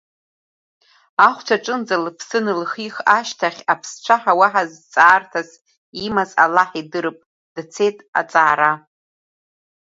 [1.27, 5.49] Ахәцәаҿынӡа лыԥсы анылхих ашьҭахьы аԥсцәаҳа, уа зҵаарҭас
[6.05, 7.17] имаз аллаҳ идырп,
[7.55, 8.71] дцет аҵаара.